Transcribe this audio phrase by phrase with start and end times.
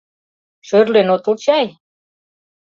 [0.67, 1.65] —Шӧрлен отыл чай?